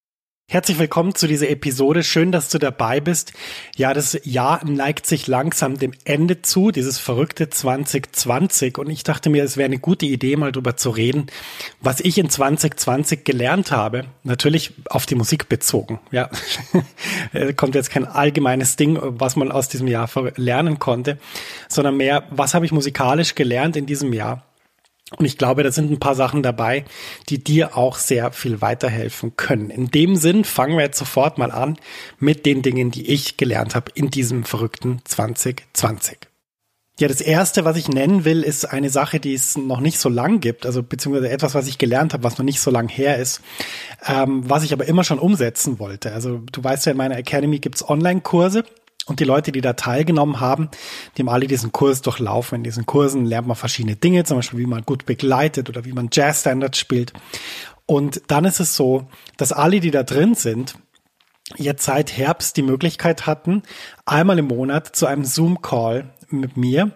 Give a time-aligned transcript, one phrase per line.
[0.51, 2.03] Herzlich willkommen zu dieser Episode.
[2.03, 3.31] Schön, dass du dabei bist.
[3.77, 8.77] Ja, das Jahr neigt sich langsam dem Ende zu, dieses verrückte 2020.
[8.77, 11.27] Und ich dachte mir, es wäre eine gute Idee, mal drüber zu reden,
[11.79, 14.07] was ich in 2020 gelernt habe.
[14.25, 16.01] Natürlich auf die Musik bezogen.
[16.11, 16.29] Ja,
[17.55, 21.17] kommt jetzt kein allgemeines Ding, was man aus diesem Jahr lernen konnte,
[21.69, 24.43] sondern mehr, was habe ich musikalisch gelernt in diesem Jahr?
[25.17, 26.85] Und ich glaube, da sind ein paar Sachen dabei,
[27.29, 29.69] die dir auch sehr viel weiterhelfen können.
[29.69, 31.77] In dem Sinn fangen wir jetzt sofort mal an
[32.19, 36.17] mit den Dingen, die ich gelernt habe in diesem verrückten 2020.
[36.99, 40.07] Ja, das erste, was ich nennen will, ist eine Sache, die es noch nicht so
[40.07, 43.17] lang gibt, also beziehungsweise etwas, was ich gelernt habe, was noch nicht so lang her
[43.17, 43.41] ist,
[44.05, 46.13] ähm, was ich aber immer schon umsetzen wollte.
[46.13, 48.65] Also du weißt ja, in meiner Academy gibt's Online-Kurse
[49.07, 50.69] und die Leute, die da teilgenommen haben,
[51.17, 52.57] die haben alle diesen Kurs durchlaufen.
[52.57, 55.93] In diesen Kursen lernt man verschiedene Dinge, zum Beispiel wie man gut begleitet oder wie
[55.93, 57.13] man Jazz-Standards spielt.
[57.85, 59.07] Und dann ist es so,
[59.37, 60.75] dass alle, die da drin sind,
[61.57, 63.63] jetzt seit Herbst die Möglichkeit hatten,
[64.05, 66.91] einmal im Monat zu einem Zoom-Call mit mir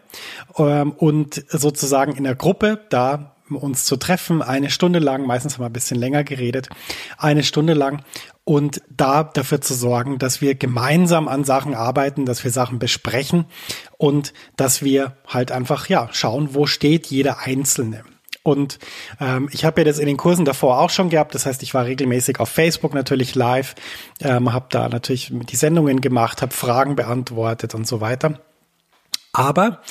[0.58, 5.64] ähm, und sozusagen in der Gruppe da uns zu treffen, eine Stunde lang, meistens haben
[5.64, 6.70] wir ein bisschen länger geredet,
[7.18, 8.04] eine Stunde lang
[8.46, 13.46] und da dafür zu sorgen, dass wir gemeinsam an Sachen arbeiten, dass wir Sachen besprechen
[13.98, 18.04] und dass wir halt einfach ja schauen, wo steht jeder Einzelne.
[18.44, 18.78] Und
[19.20, 21.34] ähm, ich habe ja das in den Kursen davor auch schon gehabt.
[21.34, 23.74] Das heißt, ich war regelmäßig auf Facebook natürlich live,
[24.22, 28.40] ähm, habe da natürlich die Sendungen gemacht, habe Fragen beantwortet und so weiter.
[29.34, 29.82] Aber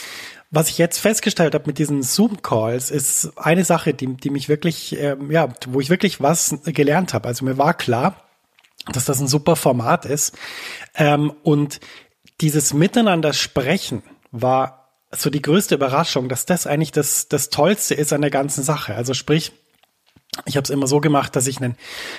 [0.52, 4.96] was ich jetzt festgestellt habe mit diesen Zoom-Calls, ist eine Sache, die, die mich wirklich,
[5.00, 7.26] ähm, ja, wo ich wirklich was gelernt habe.
[7.26, 8.23] Also mir war klar,
[8.92, 10.36] dass das ein super Format ist.
[10.94, 11.80] Ähm, und
[12.40, 18.12] dieses Miteinander sprechen war so die größte Überraschung, dass das eigentlich das, das Tollste ist
[18.12, 18.94] an der ganzen Sache.
[18.94, 19.52] Also sprich,
[20.46, 21.76] ich habe es immer so gemacht, dass ich einen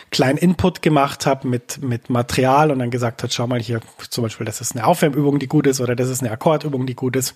[0.09, 4.23] kleinen Input gemacht habe mit, mit Material und dann gesagt hat, schau mal hier zum
[4.23, 7.15] Beispiel, das ist eine Aufwärmübung, die gut ist oder das ist eine Akkordübung, die gut
[7.17, 7.35] ist.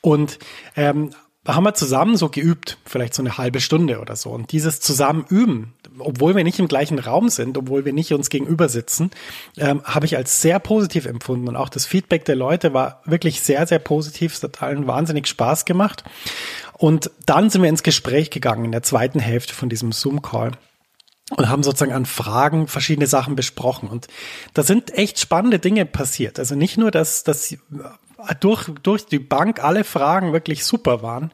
[0.00, 0.38] Und
[0.76, 1.10] ähm,
[1.46, 4.30] haben wir zusammen so geübt, vielleicht so eine halbe Stunde oder so.
[4.30, 8.68] Und dieses Zusammenüben, obwohl wir nicht im gleichen Raum sind, obwohl wir nicht uns gegenüber
[8.68, 9.10] sitzen,
[9.56, 11.48] ähm, habe ich als sehr positiv empfunden.
[11.48, 14.34] Und auch das Feedback der Leute war wirklich sehr, sehr positiv.
[14.34, 16.04] Es hat allen wahnsinnig Spaß gemacht.
[16.72, 20.52] Und dann sind wir ins Gespräch gegangen in der zweiten Hälfte von diesem Zoom-Call
[21.30, 23.88] und haben sozusagen an Fragen verschiedene Sachen besprochen.
[23.88, 24.08] Und
[24.52, 26.38] da sind echt spannende Dinge passiert.
[26.38, 27.56] Also nicht nur, dass, dass
[28.40, 31.30] durch, durch die Bank alle Fragen wirklich super waren.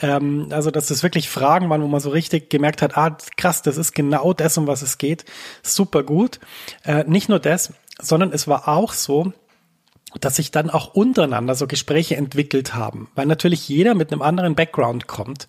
[0.00, 3.62] Ähm, also, dass das wirklich Fragen waren, wo man so richtig gemerkt hat, ah, krass,
[3.62, 5.24] das ist genau das, um was es geht.
[5.62, 6.40] Super gut.
[6.84, 9.32] Äh, nicht nur das, sondern es war auch so,
[10.20, 14.54] dass sich dann auch untereinander so Gespräche entwickelt haben, weil natürlich jeder mit einem anderen
[14.54, 15.46] Background kommt.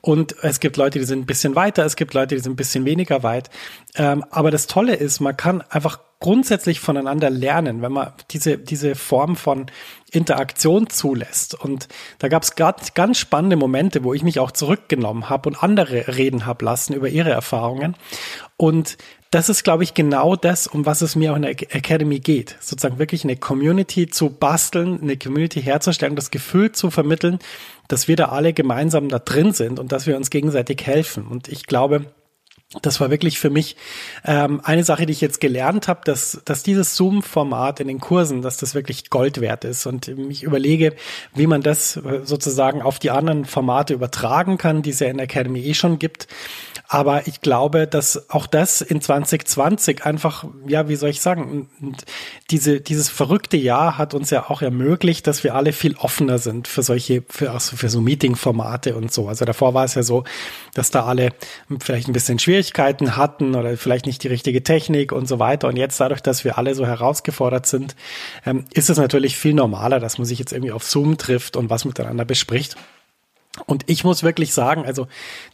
[0.00, 2.56] Und es gibt Leute, die sind ein bisschen weiter, es gibt Leute, die sind ein
[2.56, 3.50] bisschen weniger weit.
[3.94, 8.94] Ähm, aber das Tolle ist, man kann einfach grundsätzlich voneinander lernen, wenn man diese, diese
[8.94, 9.66] Form von
[10.10, 11.54] Interaktion zulässt.
[11.54, 16.16] Und da gab es ganz, spannende Momente, wo ich mich auch zurückgenommen habe und andere
[16.16, 17.96] reden habe lassen über ihre Erfahrungen.
[18.56, 18.96] Und
[19.30, 22.56] das ist, glaube ich, genau das, um was es mir auch in der Academy geht.
[22.60, 27.40] Sozusagen wirklich eine Community zu basteln, eine Community herzustellen, das Gefühl zu vermitteln,
[27.88, 31.26] dass wir da alle gemeinsam da drin sind und dass wir uns gegenseitig helfen.
[31.26, 32.06] Und ich glaube,
[32.82, 33.76] das war wirklich für mich
[34.24, 38.42] ähm, eine Sache, die ich jetzt gelernt habe, dass, dass dieses Zoom-Format in den Kursen,
[38.42, 39.86] dass das wirklich Gold wert ist.
[39.86, 40.94] Und ich überlege,
[41.32, 45.18] wie man das äh, sozusagen auf die anderen Formate übertragen kann, die es ja in
[45.18, 46.26] der Academy eh schon gibt.
[46.88, 51.68] Aber ich glaube, dass auch das in 2020 einfach, ja, wie soll ich sagen,
[52.50, 56.68] diese, dieses verrückte Jahr hat uns ja auch ermöglicht, dass wir alle viel offener sind
[56.68, 59.28] für solche, für, also für so Meeting-Formate und so.
[59.28, 60.22] Also davor war es ja so,
[60.74, 61.30] dass da alle
[61.80, 65.68] vielleicht ein bisschen Schwierigkeiten hatten oder vielleicht nicht die richtige Technik und so weiter.
[65.68, 67.94] Und jetzt dadurch, dass wir alle so herausgefordert sind,
[68.46, 71.68] ähm, ist es natürlich viel normaler, dass man sich jetzt irgendwie auf Zoom trifft und
[71.68, 72.76] was miteinander bespricht.
[73.64, 75.06] Und ich muss wirklich sagen, also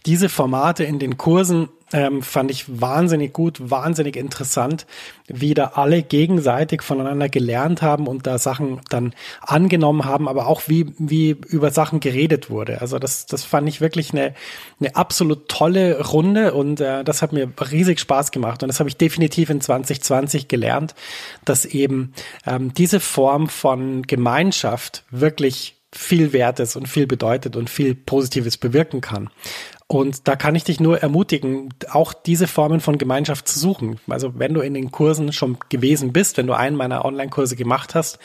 [0.07, 4.87] diese Formate in den Kursen ähm, fand ich wahnsinnig gut, wahnsinnig interessant,
[5.29, 10.63] wie da alle gegenseitig voneinander gelernt haben und da Sachen dann angenommen haben, aber auch
[10.67, 12.81] wie, wie über Sachen geredet wurde.
[12.81, 14.35] Also das, das fand ich wirklich eine,
[14.81, 18.89] eine absolut tolle Runde und äh, das hat mir riesig Spaß gemacht und das habe
[18.89, 20.95] ich definitiv in 2020 gelernt,
[21.45, 22.15] dass eben
[22.47, 28.57] ähm, diese Form von Gemeinschaft wirklich viel wert ist und viel bedeutet und viel Positives
[28.57, 29.31] bewirken kann.
[29.87, 34.01] Und da kann ich dich nur ermutigen, auch diese Formen von Gemeinschaft zu suchen.
[34.09, 37.95] Also wenn du in den Kursen schon gewesen bist, wenn du einen meiner Online-Kurse gemacht
[37.95, 38.19] hast,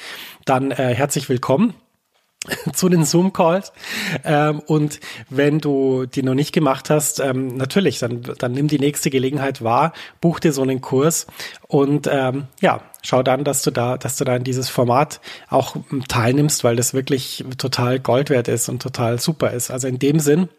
[0.46, 1.74] dann äh, herzlich willkommen
[2.74, 3.74] zu den Zoom-Calls.
[4.24, 5.00] Ähm, und
[5.30, 9.64] wenn du die noch nicht gemacht hast, ähm, natürlich, dann, dann nimm die nächste Gelegenheit
[9.64, 11.28] wahr, buch dir so einen Kurs
[11.68, 15.76] und ähm, ja, schau dann, dass du da, dass du da in dieses Format auch
[16.08, 19.72] teilnimmst, weil das wirklich total Gold wert ist und total super ist.
[19.72, 20.50] Also in dem Sinn,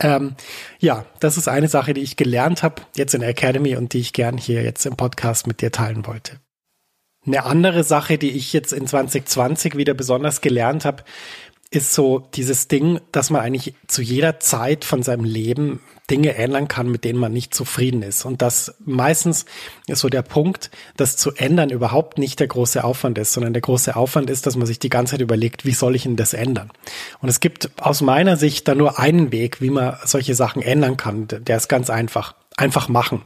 [0.00, 0.34] ähm,
[0.78, 4.00] ja, das ist eine Sache, die ich gelernt habe jetzt in der Academy und die
[4.00, 6.40] ich gern hier jetzt im Podcast mit dir teilen wollte.
[7.26, 11.04] Eine andere Sache, die ich jetzt in 2020 wieder besonders gelernt habe,
[11.70, 15.80] ist so dieses Ding, dass man eigentlich zu jeder Zeit von seinem Leben
[16.10, 18.24] Dinge ändern kann, mit denen man nicht zufrieden ist.
[18.24, 19.44] Und das meistens
[19.86, 23.62] ist so der Punkt, dass zu ändern überhaupt nicht der große Aufwand ist, sondern der
[23.62, 26.34] große Aufwand ist, dass man sich die ganze Zeit überlegt, wie soll ich denn das
[26.34, 26.72] ändern?
[27.20, 30.96] Und es gibt aus meiner Sicht da nur einen Weg, wie man solche Sachen ändern
[30.96, 31.28] kann.
[31.28, 32.34] Der ist ganz einfach.
[32.56, 33.22] Einfach machen.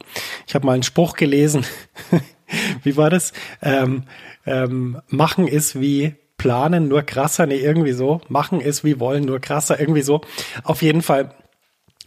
[0.47, 1.65] Ich habe mal einen Spruch gelesen,
[2.83, 3.33] wie war das?
[3.61, 4.03] Ähm,
[4.45, 8.21] ähm, machen ist wie planen, nur krasser, nee, irgendwie so.
[8.27, 10.21] Machen ist wie wollen, nur krasser, irgendwie so.
[10.63, 11.31] Auf jeden Fall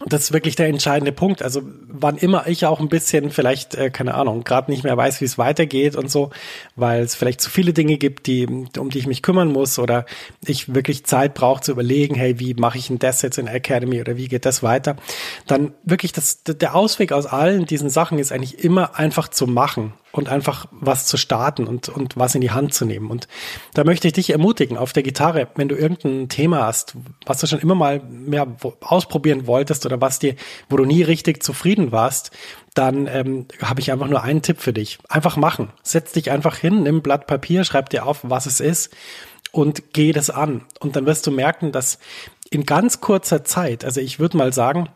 [0.05, 1.43] das ist wirklich der entscheidende Punkt.
[1.43, 5.19] Also wann immer ich auch ein bisschen vielleicht, äh, keine Ahnung, gerade nicht mehr weiß,
[5.19, 6.29] wie es weitergeht und so,
[6.75, 8.47] weil es vielleicht zu viele Dinge gibt, die,
[8.77, 10.05] um die ich mich kümmern muss oder
[10.45, 13.99] ich wirklich Zeit brauche zu überlegen, hey, wie mache ich denn das jetzt in Academy
[13.99, 14.95] oder wie geht das weiter,
[15.47, 19.93] dann wirklich das, der Ausweg aus allen diesen Sachen ist eigentlich immer einfach zu machen
[20.11, 23.11] und einfach was zu starten und, und was in die Hand zu nehmen.
[23.11, 23.27] Und
[23.73, 26.95] da möchte ich dich ermutigen, auf der Gitarre, wenn du irgendein Thema hast,
[27.25, 28.47] was du schon immer mal mehr
[28.81, 30.35] ausprobieren wolltest oder was dir,
[30.69, 32.31] wo du nie richtig zufrieden warst,
[32.73, 34.99] dann ähm, habe ich einfach nur einen Tipp für dich.
[35.09, 35.71] Einfach machen.
[35.83, 38.91] Setz dich einfach hin, nimm ein Blatt Papier, schreib dir auf, was es ist
[39.51, 40.65] und geh das an.
[40.79, 41.99] Und dann wirst du merken, dass
[42.49, 44.89] in ganz kurzer Zeit, also ich würde mal sagen,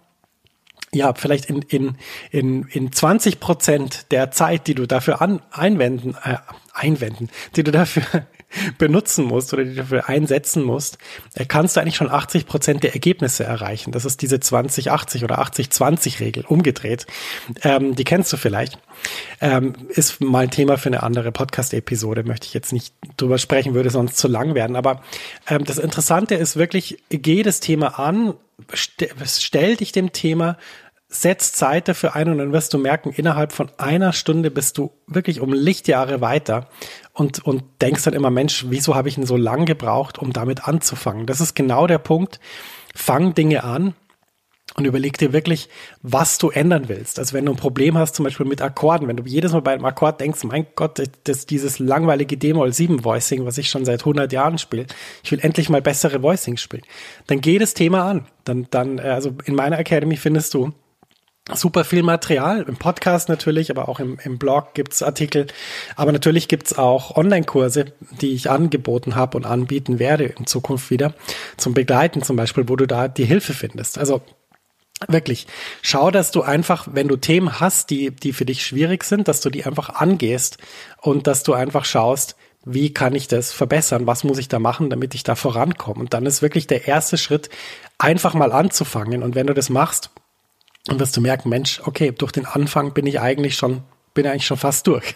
[0.93, 1.97] ja, vielleicht in, in,
[2.31, 6.37] in, in 20 Prozent der Zeit, die du dafür an, einwenden, äh,
[6.73, 8.03] einwenden, die du dafür
[8.77, 10.97] benutzen musst oder die du dafür einsetzen musst,
[11.33, 13.91] äh, kannst du eigentlich schon 80 Prozent der Ergebnisse erreichen.
[13.91, 17.07] Das ist diese 20-80 oder 80-20-Regel umgedreht.
[17.63, 18.77] Ähm, die kennst du vielleicht.
[19.41, 23.73] Ähm, ist mal ein Thema für eine andere Podcast-Episode, möchte ich jetzt nicht drüber sprechen,
[23.73, 24.75] würde sonst zu lang werden.
[24.75, 25.01] Aber
[25.47, 28.35] ähm, das Interessante ist wirklich, geh das Thema an,
[28.75, 30.57] st stell dich dem Thema
[31.13, 34.91] setz Zeit dafür ein und dann wirst du merken, innerhalb von einer Stunde bist du
[35.07, 36.69] wirklich um Lichtjahre weiter
[37.13, 40.67] und, und denkst dann immer, Mensch, wieso habe ich denn so lang gebraucht, um damit
[40.67, 41.25] anzufangen?
[41.25, 42.39] Das ist genau der Punkt.
[42.95, 43.93] Fang Dinge an
[44.75, 45.69] und überleg dir wirklich,
[46.01, 47.19] was du ändern willst.
[47.19, 49.73] Also wenn du ein Problem hast, zum Beispiel mit Akkorden, wenn du jedes Mal bei
[49.73, 54.01] einem Akkord denkst, mein Gott, das dieses langweilige D-Moll 7 Voicing, was ich schon seit
[54.01, 54.87] 100 Jahren spiele,
[55.23, 56.83] ich will endlich mal bessere Voicings spielen,
[57.27, 58.25] dann geh das Thema an.
[58.45, 60.73] Dann, dann, äh, also in meiner Academy findest du
[61.51, 65.47] super viel Material, im Podcast natürlich, aber auch im, im Blog gibt's Artikel.
[65.95, 71.13] Aber natürlich gibt's auch Online-Kurse, die ich angeboten habe und anbieten werde in Zukunft wieder
[71.57, 73.97] zum Begleiten zum Beispiel, wo du da die Hilfe findest.
[73.97, 74.21] Also
[75.09, 75.47] wirklich,
[75.81, 79.41] schau, dass du einfach, wenn du Themen hast, die, die für dich schwierig sind, dass
[79.41, 80.57] du die einfach angehst
[81.01, 84.07] und dass du einfach schaust, wie kann ich das verbessern?
[84.07, 85.99] Was muss ich da machen, damit ich da vorankomme?
[85.99, 87.49] Und dann ist wirklich der erste Schritt,
[87.97, 89.21] einfach mal anzufangen.
[89.21, 90.11] Und wenn du das machst,
[90.89, 94.45] und wirst du merken, Mensch, okay, durch den Anfang bin ich eigentlich schon, bin eigentlich
[94.45, 95.15] schon fast durch.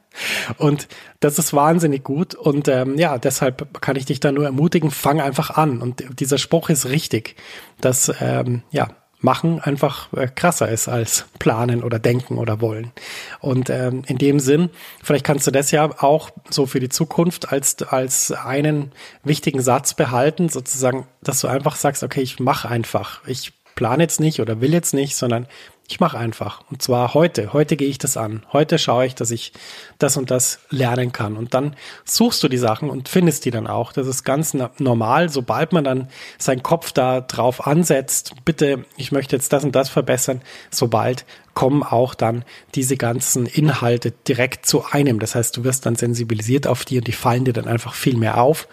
[0.58, 0.88] und
[1.20, 2.34] das ist wahnsinnig gut.
[2.34, 5.82] Und ähm, ja, deshalb kann ich dich da nur ermutigen, fang einfach an.
[5.82, 7.36] Und dieser Spruch ist richtig,
[7.80, 8.88] dass ähm, ja
[9.20, 12.92] machen einfach äh, krasser ist als planen oder denken oder wollen.
[13.40, 14.70] Und ähm, in dem Sinn,
[15.02, 18.92] vielleicht kannst du das ja auch so für die Zukunft als, als einen
[19.24, 23.26] wichtigen Satz behalten, sozusagen, dass du einfach sagst, okay, ich mache einfach.
[23.26, 25.46] Ich plane jetzt nicht oder will jetzt nicht, sondern
[25.86, 26.62] ich mache einfach.
[26.68, 27.52] Und zwar heute.
[27.52, 28.44] Heute gehe ich das an.
[28.52, 29.52] Heute schaue ich, dass ich
[29.98, 31.36] das und das lernen kann.
[31.36, 33.92] Und dann suchst du die Sachen und findest die dann auch.
[33.92, 35.28] Das ist ganz normal.
[35.28, 36.08] Sobald man dann
[36.38, 41.84] seinen Kopf da drauf ansetzt, bitte, ich möchte jetzt das und das verbessern, sobald kommen
[41.84, 42.44] auch dann
[42.74, 45.20] diese ganzen Inhalte direkt zu einem.
[45.20, 48.16] Das heißt, du wirst dann sensibilisiert auf die und die fallen dir dann einfach viel
[48.16, 48.66] mehr auf.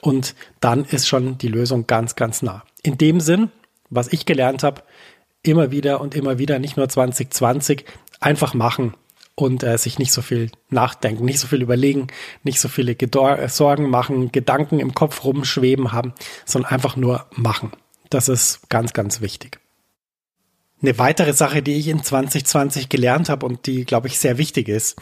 [0.00, 2.62] Und dann ist schon die Lösung ganz, ganz nah.
[2.84, 3.50] In dem Sinn,
[3.94, 4.82] was ich gelernt habe,
[5.42, 7.84] immer wieder und immer wieder, nicht nur 2020,
[8.20, 8.94] einfach machen
[9.34, 12.06] und äh, sich nicht so viel nachdenken, nicht so viel überlegen,
[12.42, 17.26] nicht so viele Gedor äh, Sorgen machen, Gedanken im Kopf rumschweben haben, sondern einfach nur
[17.30, 17.72] machen.
[18.10, 19.58] Das ist ganz, ganz wichtig.
[20.82, 24.68] Eine weitere Sache, die ich in 2020 gelernt habe und die, glaube ich, sehr wichtig
[24.68, 24.96] ist,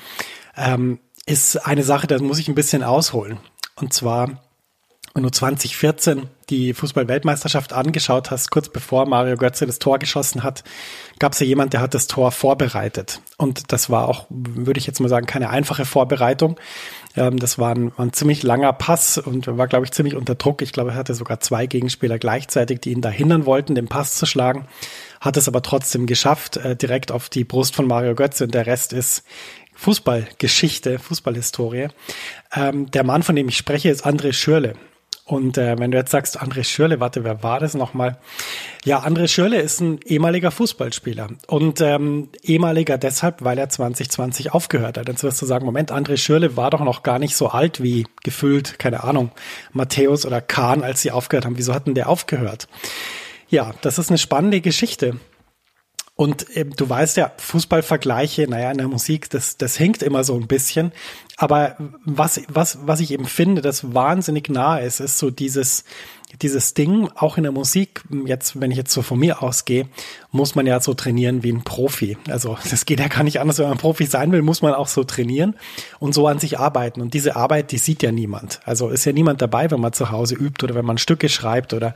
[0.56, 3.38] ähm, ist eine Sache, da muss ich ein bisschen ausholen.
[3.76, 4.42] Und zwar
[5.14, 10.64] wenn du 2014 die Fußball-Weltmeisterschaft angeschaut hast, kurz bevor Mario Götze das Tor geschossen hat,
[11.18, 13.20] gab es ja jemand, der hat das Tor vorbereitet.
[13.36, 16.58] Und das war auch, würde ich jetzt mal sagen, keine einfache Vorbereitung.
[17.14, 20.62] Ähm, das war ein, ein, ziemlich langer Pass und war, glaube ich, ziemlich unter Druck.
[20.62, 24.14] Ich glaube, er hatte sogar zwei Gegenspieler gleichzeitig, die ihn da hindern wollten, den Pass
[24.14, 24.66] zu schlagen.
[25.20, 28.44] Hat es aber trotzdem geschafft, äh, direkt auf die Brust von Mario Götze.
[28.44, 29.24] Und der Rest ist
[29.74, 31.88] Fußballgeschichte, Fußballhistorie.
[32.54, 34.74] Ähm, der Mann, von dem ich spreche, ist André Schürle.
[35.32, 38.18] Und äh, wenn du jetzt sagst, André Schürle, warte, wer war das nochmal?
[38.84, 41.28] Ja, André Schürle ist ein ehemaliger Fußballspieler.
[41.46, 45.08] Und ähm, ehemaliger deshalb, weil er 2020 aufgehört hat.
[45.08, 48.06] Jetzt wirst du sagen, Moment, André Schürle war doch noch gar nicht so alt wie
[48.22, 49.30] gefühlt, keine Ahnung,
[49.72, 51.56] Matthäus oder Kahn, als sie aufgehört haben.
[51.56, 52.68] Wieso hatten der aufgehört?
[53.48, 55.16] Ja, das ist eine spannende Geschichte.
[56.14, 60.34] Und ähm, du weißt ja, Fußballvergleiche, naja, in der Musik, das, das hinkt immer so
[60.34, 60.92] ein bisschen.
[61.36, 65.84] Aber was, was, was ich eben finde, das wahnsinnig nah ist, ist so dieses,
[66.40, 69.86] dieses Ding, auch in der Musik, jetzt, wenn ich jetzt so von mir ausgehe,
[70.30, 72.16] muss man ja so trainieren wie ein Profi.
[72.28, 74.88] Also das geht ja gar nicht anders, wenn man Profi sein will, muss man auch
[74.88, 75.56] so trainieren
[75.98, 77.00] und so an sich arbeiten.
[77.00, 78.60] Und diese Arbeit, die sieht ja niemand.
[78.64, 81.74] Also ist ja niemand dabei, wenn man zu Hause übt oder wenn man Stücke schreibt
[81.74, 81.94] oder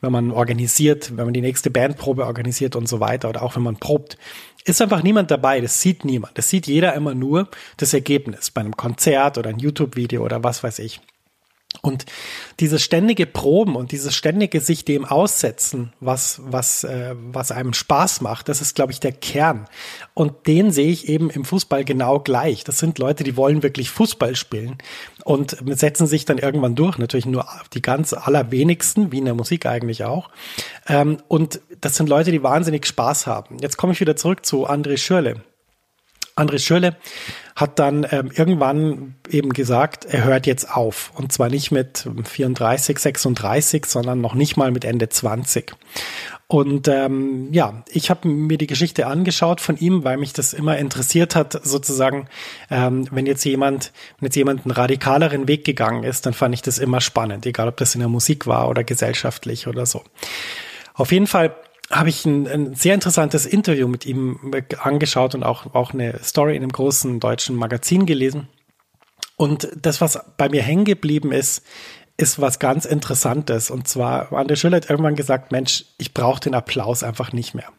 [0.00, 3.62] wenn man organisiert, wenn man die nächste Bandprobe organisiert und so weiter oder auch wenn
[3.62, 4.18] man probt.
[4.64, 6.36] Ist einfach niemand dabei, das sieht niemand.
[6.36, 10.62] Das sieht jeder immer nur das Ergebnis bei einem Konzert oder ein YouTube-Video oder was
[10.62, 11.00] weiß ich.
[11.82, 12.06] Und
[12.60, 18.20] dieses ständige Proben und dieses ständige sich dem aussetzen, was, was, äh, was einem Spaß
[18.20, 19.68] macht, das ist, glaube ich, der Kern.
[20.14, 22.64] Und den sehe ich eben im Fußball genau gleich.
[22.64, 24.78] Das sind Leute, die wollen wirklich Fußball spielen
[25.24, 26.98] und setzen sich dann irgendwann durch.
[26.98, 30.30] Natürlich nur die ganz allerwenigsten, wie in der Musik eigentlich auch.
[30.88, 33.58] Ähm, und das sind Leute, die wahnsinnig Spaß haben.
[33.60, 35.42] Jetzt komme ich wieder zurück zu André Schürle.
[36.38, 36.96] André Schürle
[37.56, 41.10] hat dann ähm, irgendwann eben gesagt, er hört jetzt auf.
[41.16, 45.74] Und zwar nicht mit 34, 36, sondern noch nicht mal mit Ende 20.
[46.46, 50.78] Und ähm, ja, ich habe mir die Geschichte angeschaut von ihm, weil mich das immer
[50.78, 52.28] interessiert hat, sozusagen,
[52.70, 56.62] ähm, wenn jetzt jemand, wenn jetzt jemand einen radikaleren Weg gegangen ist, dann fand ich
[56.62, 60.04] das immer spannend, egal ob das in der Musik war oder gesellschaftlich oder so.
[60.94, 61.54] Auf jeden Fall
[61.90, 66.54] habe ich ein, ein, sehr interessantes Interview mit ihm angeschaut und auch, auch eine Story
[66.56, 68.48] in einem großen deutschen Magazin gelesen.
[69.36, 71.64] Und das, was bei mir hängen geblieben ist,
[72.18, 73.70] ist was ganz Interessantes.
[73.70, 77.72] Und zwar, André Schüller hat irgendwann gesagt, Mensch, ich brauche den Applaus einfach nicht mehr.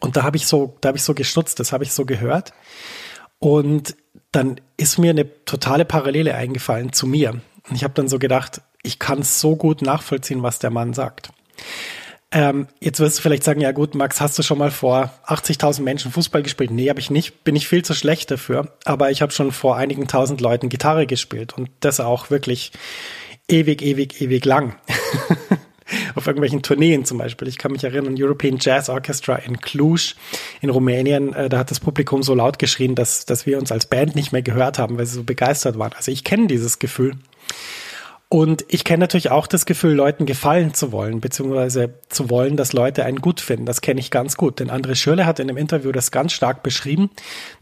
[0.00, 2.52] Und da habe ich so, da habe ich so gestutzt, das habe ich so gehört.
[3.38, 3.96] Und
[4.30, 7.40] dann ist mir eine totale Parallele eingefallen zu mir.
[7.68, 11.30] Und ich habe dann so gedacht, ich kann so gut nachvollziehen, was der Mann sagt.
[12.30, 15.82] Ähm, jetzt wirst du vielleicht sagen, ja gut, Max, hast du schon mal vor 80.000
[15.82, 16.70] Menschen Fußball gespielt?
[16.70, 17.42] Nee, habe ich nicht.
[17.42, 18.72] Bin ich viel zu schlecht dafür.
[18.84, 22.72] Aber ich habe schon vor einigen tausend Leuten Gitarre gespielt und das auch wirklich
[23.48, 24.76] ewig, ewig, ewig lang.
[26.14, 27.48] auf irgendwelchen Tourneen zum Beispiel.
[27.48, 30.14] Ich kann mich erinnern, European Jazz Orchestra in Cluj
[30.60, 33.86] in Rumänien, äh, da hat das Publikum so laut geschrien, dass, dass wir uns als
[33.86, 35.92] Band nicht mehr gehört haben, weil sie so begeistert waren.
[35.94, 37.14] Also ich kenne dieses Gefühl.
[38.30, 42.74] Und ich kenne natürlich auch das Gefühl, Leuten gefallen zu wollen, beziehungsweise zu wollen, dass
[42.74, 43.64] Leute einen gut finden.
[43.64, 44.60] Das kenne ich ganz gut.
[44.60, 47.08] Denn André Schürle hat in einem Interview das ganz stark beschrieben,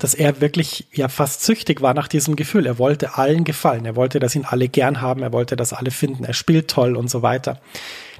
[0.00, 2.66] dass er wirklich ja fast süchtig war nach diesem Gefühl.
[2.66, 3.84] Er wollte allen gefallen.
[3.84, 5.22] Er wollte, dass ihn alle gern haben.
[5.22, 6.24] Er wollte, dass alle finden.
[6.24, 7.60] Er spielt toll und so weiter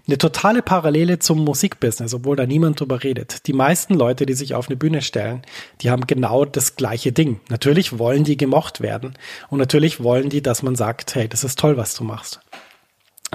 [0.06, 3.46] eine totale Parallele zum Musikbusiness, obwohl da niemand drüber redet.
[3.46, 5.42] Die meisten Leute, die sich auf eine Bühne stellen,
[5.80, 7.40] die haben genau das gleiche Ding.
[7.48, 9.14] Natürlich wollen die gemocht werden
[9.48, 12.40] und natürlich wollen die, dass man sagt, hey, das ist toll, was du machst.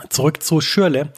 [0.10, 1.12] Zurück zu Schürle.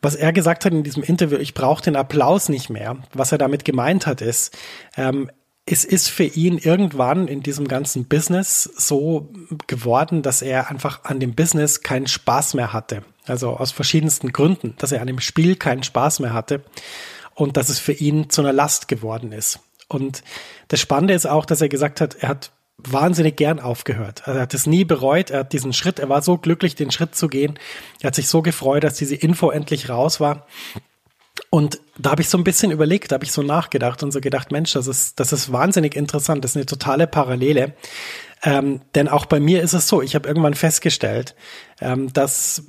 [0.00, 2.98] Was er gesagt hat in diesem Interview, ich brauche den Applaus nicht mehr.
[3.12, 4.56] Was er damit gemeint hat, ist,
[4.96, 5.28] ähm,
[5.66, 9.28] es ist für ihn irgendwann in diesem ganzen Business so
[9.66, 13.02] geworden, dass er einfach an dem Business keinen Spaß mehr hatte.
[13.30, 16.62] Also aus verschiedensten Gründen, dass er an dem Spiel keinen Spaß mehr hatte
[17.34, 19.60] und dass es für ihn zu einer Last geworden ist.
[19.88, 20.22] Und
[20.68, 24.22] das Spannende ist auch, dass er gesagt hat, er hat wahnsinnig gern aufgehört.
[24.26, 25.30] Also er hat es nie bereut.
[25.30, 27.58] Er hat diesen Schritt, er war so glücklich, den Schritt zu gehen.
[28.00, 30.46] Er hat sich so gefreut, dass diese Info endlich raus war.
[31.50, 34.20] Und da habe ich so ein bisschen überlegt, da habe ich so nachgedacht und so
[34.20, 37.74] gedacht, Mensch, das ist, das ist wahnsinnig interessant, das ist eine totale Parallele.
[38.42, 41.34] Ähm, denn auch bei mir ist es so, ich habe irgendwann festgestellt,
[41.80, 42.64] ähm, dass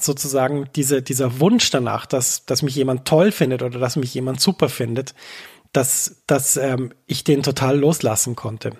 [0.00, 4.40] sozusagen diese, dieser Wunsch danach, dass, dass mich jemand toll findet oder dass mich jemand
[4.40, 5.14] super findet,
[5.72, 8.72] dass, dass ähm, ich den total loslassen konnte.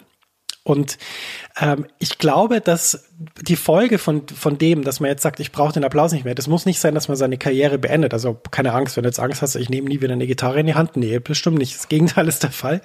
[0.65, 0.97] Und
[1.61, 3.09] ähm, ich glaube, dass
[3.41, 6.37] die Folge von, von dem, dass man jetzt sagt, ich brauche den Applaus nicht mehr,
[6.37, 8.15] das muss nicht sein, dass man seine Karriere beendet.
[8.15, 10.67] Also keine Angst, wenn du jetzt Angst hast, ich nehme nie wieder eine Gitarre in
[10.67, 10.97] die Hand.
[10.97, 11.77] Nee, bestimmt nicht.
[11.77, 12.81] Das Gegenteil ist der Fall.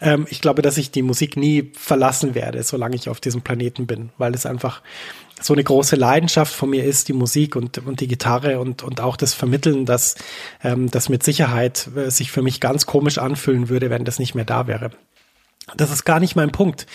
[0.00, 3.86] Ähm, ich glaube, dass ich die Musik nie verlassen werde, solange ich auf diesem Planeten
[3.86, 4.82] bin, weil es einfach
[5.40, 9.00] so eine große Leidenschaft von mir ist, die Musik und, und die Gitarre und, und
[9.00, 10.16] auch das Vermitteln, dass
[10.62, 14.34] ähm, das mit Sicherheit äh, sich für mich ganz komisch anfühlen würde, wenn das nicht
[14.34, 14.90] mehr da wäre.
[15.76, 16.86] Das ist gar nicht mein Punkt.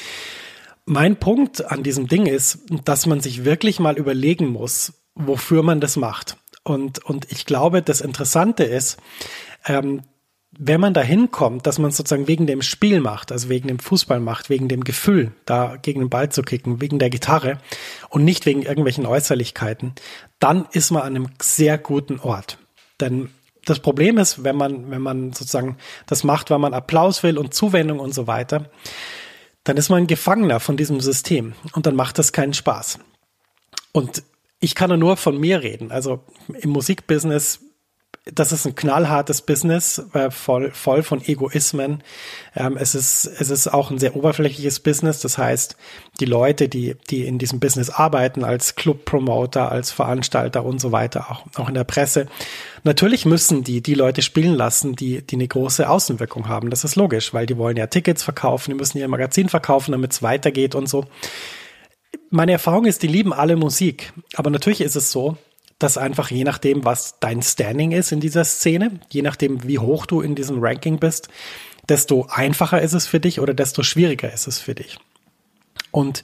[0.86, 5.80] Mein Punkt an diesem Ding ist, dass man sich wirklich mal überlegen muss, wofür man
[5.80, 6.38] das macht.
[6.64, 8.98] Und, und ich glaube, das Interessante ist,
[9.66, 10.02] ähm,
[10.58, 14.20] wenn man da hinkommt, dass man sozusagen wegen dem Spiel macht, also wegen dem Fußball
[14.20, 17.60] macht, wegen dem Gefühl, da gegen den Ball zu kicken, wegen der Gitarre
[18.10, 19.94] und nicht wegen irgendwelchen Äußerlichkeiten,
[20.40, 22.58] dann ist man an einem sehr guten Ort.
[23.02, 23.30] Denn
[23.66, 27.54] das Problem ist, wenn man, wenn man sozusagen das macht, weil man Applaus will und
[27.54, 28.70] Zuwendung und so weiter,
[29.64, 33.00] dann ist man ein Gefangener von diesem System und dann macht das keinen Spaß.
[33.92, 34.24] Und
[34.60, 35.92] ich kann nur von mir reden.
[35.92, 37.60] Also im Musikbusiness
[38.34, 42.02] das ist ein knallhartes Business, äh, voll, voll von Egoismen.
[42.56, 45.20] Ähm, es, ist, es ist auch ein sehr oberflächliches Business.
[45.20, 45.78] Das heißt,
[46.20, 51.30] die Leute, die, die in diesem Business arbeiten, als Club-Promoter, als Veranstalter und so weiter,
[51.30, 52.26] auch, auch in der Presse,
[52.84, 56.72] natürlich müssen die die Leute spielen lassen, die, die eine große Außenwirkung haben.
[56.72, 60.14] Das ist logisch, weil die wollen ja Tickets verkaufen, die müssen ihr Magazin verkaufen, damit
[60.14, 61.06] es weitergeht und so.
[62.32, 64.14] Meine Erfahrung ist, die lieben alle Musik.
[64.34, 65.38] Aber natürlich ist es so,
[65.80, 70.06] dass einfach je nachdem, was dein Standing ist in dieser Szene, je nachdem, wie hoch
[70.06, 71.28] du in diesem Ranking bist,
[71.90, 74.98] desto einfacher ist es für dich oder desto schwieriger ist es für dich.
[75.92, 76.24] Und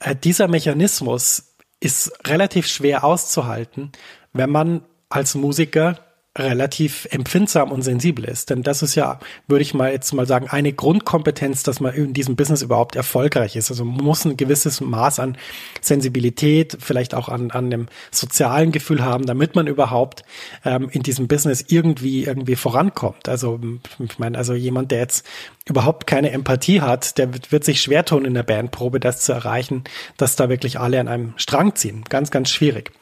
[0.00, 3.92] äh, dieser Mechanismus ist relativ schwer auszuhalten,
[4.32, 5.98] wenn man als Musiker
[6.38, 8.50] relativ empfindsam und sensibel ist.
[8.50, 12.12] Denn das ist ja, würde ich mal jetzt mal sagen, eine Grundkompetenz, dass man in
[12.12, 13.70] diesem Business überhaupt erfolgreich ist.
[13.70, 15.36] Also man muss ein gewisses Maß an
[15.80, 20.22] Sensibilität, vielleicht auch an, an dem sozialen Gefühl haben, damit man überhaupt
[20.64, 23.28] ähm, in diesem Business irgendwie, irgendwie vorankommt.
[23.28, 23.58] Also
[23.98, 25.26] ich meine, also jemand, der jetzt
[25.66, 29.32] überhaupt keine Empathie hat, der wird, wird sich schwer tun in der Bandprobe, das zu
[29.32, 29.82] erreichen,
[30.16, 32.04] dass da wirklich alle an einem Strang ziehen.
[32.08, 32.92] Ganz, ganz schwierig.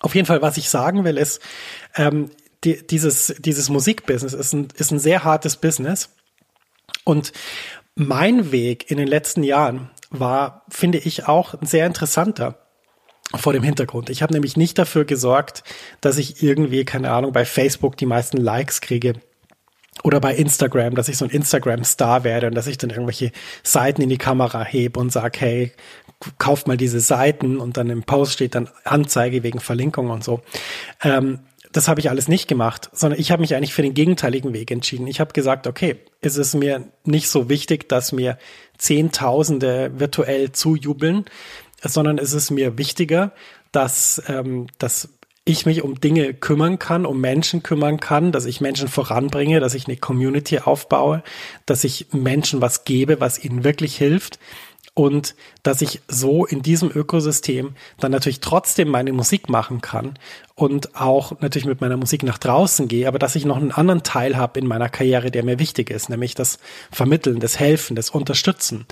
[0.00, 1.40] Auf jeden Fall, was ich sagen will, ist,
[1.96, 2.28] ähm,
[2.64, 6.10] die, dieses, dieses Musikbusiness ist ein, ist ein sehr hartes Business.
[7.04, 7.32] Und
[7.94, 12.58] mein Weg in den letzten Jahren war, finde ich, auch ein sehr interessanter
[13.34, 14.10] vor dem Hintergrund.
[14.10, 15.64] Ich habe nämlich nicht dafür gesorgt,
[16.00, 19.14] dass ich irgendwie, keine Ahnung, bei Facebook die meisten Likes kriege
[20.02, 24.02] oder bei Instagram, dass ich so ein Instagram-Star werde und dass ich dann irgendwelche Seiten
[24.02, 25.72] in die Kamera hebe und sage, hey,
[26.38, 30.42] kauft mal diese Seiten und dann im Post steht dann Anzeige wegen Verlinkung und so.
[31.02, 31.40] Ähm,
[31.72, 34.70] das habe ich alles nicht gemacht, sondern ich habe mich eigentlich für den gegenteiligen Weg
[34.70, 35.06] entschieden.
[35.06, 38.38] Ich habe gesagt, okay, ist es mir nicht so wichtig, dass mir
[38.78, 41.24] Zehntausende virtuell zujubeln,
[41.82, 43.32] sondern ist es mir wichtiger,
[43.72, 45.08] dass, ähm, dass
[45.44, 49.74] ich mich um Dinge kümmern kann, um Menschen kümmern kann, dass ich Menschen voranbringe, dass
[49.74, 51.24] ich eine Community aufbaue,
[51.66, 54.38] dass ich Menschen was gebe, was ihnen wirklich hilft
[54.94, 60.18] und dass ich so in diesem Ökosystem dann natürlich trotzdem meine Musik machen kann
[60.54, 64.02] und auch natürlich mit meiner Musik nach draußen gehe, aber dass ich noch einen anderen
[64.02, 66.58] Teil habe in meiner Karriere, der mir wichtig ist, nämlich das
[66.90, 68.86] Vermitteln, das Helfen, das Unterstützen.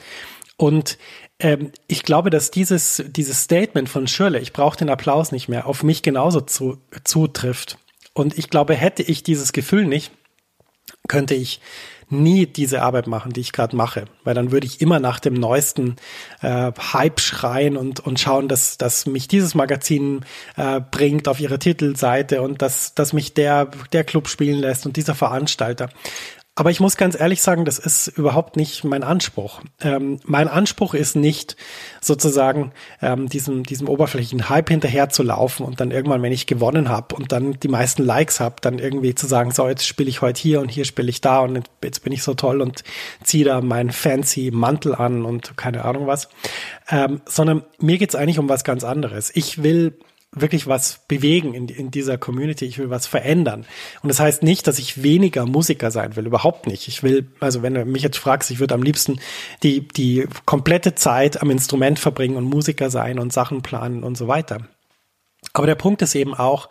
[0.57, 0.99] Und
[1.39, 5.67] ähm, ich glaube, dass dieses, dieses Statement von Schirle, ich brauche den Applaus nicht mehr,
[5.67, 7.79] auf mich genauso zu, zutrifft.
[8.15, 10.13] Und ich glaube, hätte ich dieses Gefühl nicht,
[11.09, 11.61] könnte ich
[12.11, 15.35] nie diese Arbeit machen, die ich gerade mache, weil dann würde ich immer nach dem
[15.35, 15.97] neuesten
[16.43, 20.25] äh, Hype schreien und, und schauen, dass, dass mich dieses Magazin
[20.57, 24.97] äh, bringt auf ihre Titelseite und dass, dass mich der, der Club spielen lässt und
[24.97, 25.89] dieser Veranstalter.
[26.57, 29.63] Aber ich muss ganz ehrlich sagen, das ist überhaupt nicht mein Anspruch.
[29.81, 31.57] Ähm, mein Anspruch ist nicht
[32.01, 36.89] sozusagen ähm, diesem, diesem oberflächlichen Hype hinterher zu laufen und dann irgendwann, wenn ich gewonnen
[36.89, 40.23] habe und dann die meisten Likes habe, dann irgendwie zu sagen, so jetzt spiele ich
[40.23, 42.83] heute hier und hier spiele ich da und jetzt bin ich so toll und
[43.23, 46.29] ziehe da meinen fancy Mantel an und keine Ahnung was.
[46.91, 49.31] Ähm, sondern mir geht's eigentlich um was ganz anderes.
[49.35, 49.99] Ich will
[50.33, 52.65] wirklich was bewegen in, in dieser Community.
[52.65, 53.67] Ich will was verändern.
[54.03, 56.27] Und das heißt nicht, dass ich weniger Musiker sein will.
[56.27, 56.87] Überhaupt nicht.
[56.89, 59.21] Ich will, also wenn du mich jetzt fragst, ich würde am liebsten
[59.63, 64.29] die, die komplette Zeit am Instrument verbringen und Musiker sein und Sachen planen und so
[64.29, 64.69] weiter.
[65.53, 66.69] Aber der Punkt ist eben auch,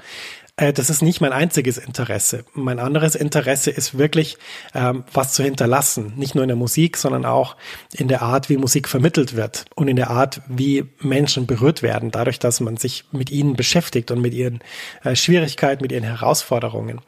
[0.60, 2.44] das ist nicht mein einziges Interesse.
[2.54, 4.38] Mein anderes Interesse ist wirklich,
[4.74, 6.14] ähm, was zu hinterlassen.
[6.18, 7.56] Nicht nur in der Musik, sondern auch
[7.94, 12.12] in der Art, wie Musik vermittelt wird und in der Art, wie Menschen berührt werden,
[12.12, 14.60] dadurch, dass man sich mit ihnen beschäftigt und mit ihren
[15.04, 17.00] äh, Schwierigkeiten, mit ihren Herausforderungen.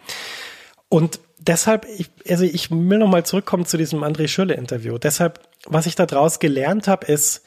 [0.87, 4.97] Und deshalb, ich, also ich will nochmal zurückkommen zu diesem André Schülle-Interview.
[4.97, 7.43] Deshalb, was ich daraus gelernt habe, ist,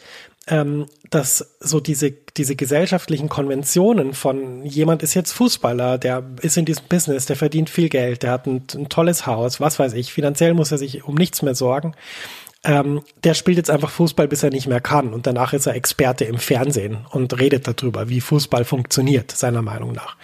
[0.46, 6.64] ähm, dass so diese, diese gesellschaftlichen Konventionen von jemand ist jetzt Fußballer, der ist in
[6.64, 10.12] diesem Business, der verdient viel Geld, der hat ein, ein tolles Haus, was weiß ich,
[10.12, 11.94] finanziell muss er sich um nichts mehr sorgen.
[12.62, 15.12] Ähm, der spielt jetzt einfach Fußball, bis er nicht mehr kann.
[15.12, 19.92] Und danach ist er Experte im Fernsehen und redet darüber, wie Fußball funktioniert, seiner Meinung
[19.92, 20.16] nach.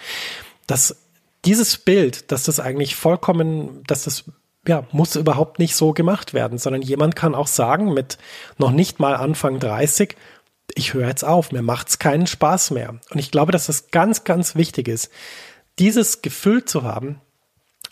[0.65, 0.97] Das,
[1.45, 4.25] dieses Bild, dass das eigentlich vollkommen, dass das
[4.67, 8.17] ja, muss überhaupt nicht so gemacht werden, sondern jemand kann auch sagen, mit
[8.57, 10.15] noch nicht mal Anfang 30,
[10.75, 12.99] ich höre jetzt auf, mir macht's keinen Spaß mehr.
[13.09, 15.11] Und ich glaube, dass das ganz, ganz wichtig ist,
[15.79, 17.19] dieses Gefühl zu haben,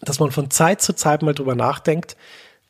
[0.01, 2.15] dass man von Zeit zu Zeit mal drüber nachdenkt,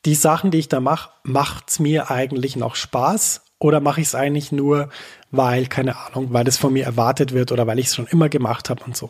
[0.06, 4.16] die Sachen, die ich da mache, macht's mir eigentlich noch Spaß oder mache ich es
[4.16, 4.90] eigentlich nur,
[5.30, 8.30] weil, keine Ahnung, weil es von mir erwartet wird oder weil ich es schon immer
[8.30, 9.10] gemacht habe und so.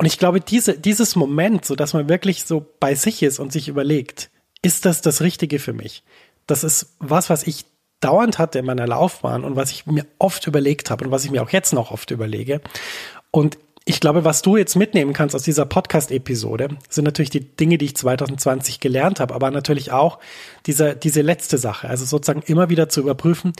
[0.00, 3.52] Und ich glaube, diese, dieses Moment, so dass man wirklich so bei sich ist und
[3.52, 4.30] sich überlegt,
[4.62, 6.04] ist das das Richtige für mich?
[6.46, 7.66] Das ist was, was ich
[8.00, 11.30] dauernd hatte in meiner Laufbahn und was ich mir oft überlegt habe und was ich
[11.30, 12.62] mir auch jetzt noch oft überlege.
[13.30, 17.76] Und ich glaube, was du jetzt mitnehmen kannst aus dieser Podcast-Episode, sind natürlich die Dinge,
[17.76, 20.18] die ich 2020 gelernt habe, aber natürlich auch
[20.64, 21.90] diese, diese letzte Sache.
[21.90, 23.52] Also sozusagen immer wieder zu überprüfen,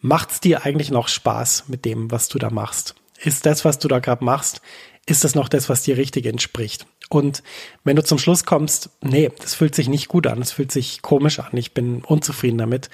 [0.00, 2.96] macht es dir eigentlich noch Spaß mit dem, was du da machst?
[3.20, 4.60] Ist das, was du da gerade machst,
[5.06, 6.86] ist das noch das, was dir richtig entspricht?
[7.10, 7.42] Und
[7.84, 11.02] wenn du zum Schluss kommst, nee, das fühlt sich nicht gut an, das fühlt sich
[11.02, 12.88] komisch an, ich bin unzufrieden damit,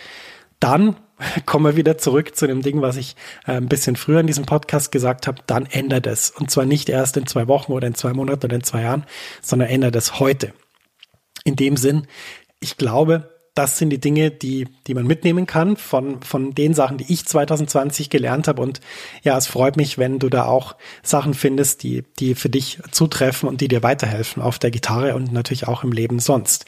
[0.59, 0.96] dann
[1.46, 4.46] kommen wir wieder zurück zu dem Ding, was ich äh, ein bisschen früher in diesem
[4.46, 6.31] Podcast gesagt habe, dann ändert es.
[6.31, 9.05] Und zwar nicht erst in zwei Wochen oder in zwei Monaten oder in zwei Jahren,
[9.40, 10.53] sondern ändert es heute.
[11.44, 12.07] In dem Sinn,
[12.61, 16.96] ich glaube, das sind die Dinge, die, die man mitnehmen kann von, von den Sachen,
[16.96, 18.62] die ich 2020 gelernt habe.
[18.62, 18.81] Und
[19.23, 23.49] ja, es freut mich, wenn du da auch Sachen findest, die, die für dich zutreffen
[23.49, 26.64] und die dir weiterhelfen auf der Gitarre und natürlich auch im Leben sonst.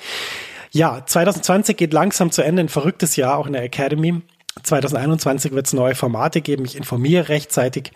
[0.70, 4.20] Ja, 2020 geht langsam zu Ende, ein verrücktes Jahr auch in der Academy.
[4.62, 6.64] 2021 wird es neue Formate geben.
[6.64, 7.92] Ich informiere rechtzeitig.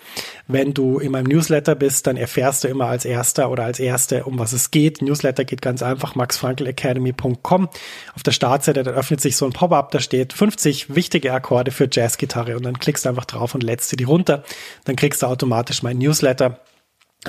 [0.48, 4.24] Wenn du in meinem Newsletter bist, dann erfährst du immer als Erster oder als Erste,
[4.24, 5.02] um was es geht.
[5.02, 7.68] Newsletter geht ganz einfach, maxfrankelacademy.com.
[8.14, 11.88] Auf der Startseite, dann öffnet sich so ein Pop-up, da steht 50 wichtige Akkorde für
[11.90, 14.42] Jazzgitarre und dann klickst du einfach drauf und lädst du die runter.
[14.84, 16.60] Dann kriegst du automatisch meinen Newsletter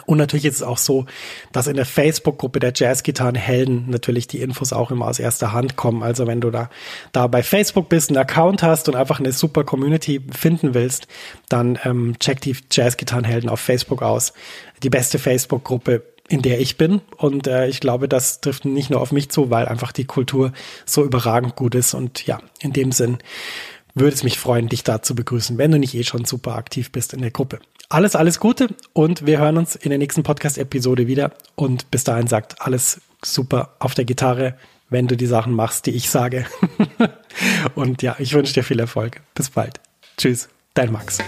[0.06, 1.06] und natürlich ist es auch so,
[1.52, 6.04] dass in der Facebook-Gruppe der Jazzgitarrenhelden natürlich die Infos auch immer aus erster Hand kommen.
[6.04, 6.70] Also wenn du da,
[7.12, 11.08] da bei Facebook bist, einen Account hast und einfach eine super Community finden willst,
[11.50, 14.34] dann ähm, check die Jazzgitarrenhelden auf Facebook aus.
[14.84, 17.02] Die beste Facebook-Gruppe in der ich bin.
[17.16, 20.52] Und äh, ich glaube, das trifft nicht nur auf mich zu, weil einfach die Kultur
[20.86, 21.94] so überragend gut ist.
[21.94, 23.20] Und ja, in dem Sinn
[23.96, 26.92] würde es mich freuen, dich da zu begrüßen, wenn du nicht eh schon super aktiv
[26.92, 27.60] bist in der Gruppe.
[27.90, 31.32] Alles, alles Gute und wir hören uns in der nächsten Podcast-Episode wieder.
[31.56, 34.58] Und bis dahin sagt alles super auf der Gitarre,
[34.90, 36.46] wenn du die Sachen machst, die ich sage.
[37.76, 39.22] und ja, ich wünsche dir viel Erfolg.
[39.36, 39.80] Bis bald.
[40.18, 41.20] Tschüss, dein Max.